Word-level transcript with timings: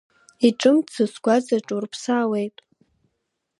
Иҿымҭӡо 0.47 1.03
сгәаҵа 1.13 1.57
ҿурԥсаауеит… 1.67 2.55